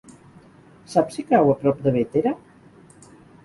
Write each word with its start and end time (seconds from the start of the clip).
Saps 0.93 1.19
si 1.19 1.27
cau 1.33 1.53
a 1.53 1.59
prop 1.61 1.85
de 1.87 1.95
Bétera? 2.01 2.35